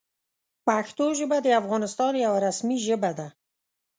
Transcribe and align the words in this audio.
پښتو 0.67 1.05
ژبه 1.19 1.37
د 1.41 1.47
افغانستان 1.61 2.13
یوه 2.25 2.39
رسمي 2.47 2.77
ژبه 2.87 3.11
ده. 3.19 3.27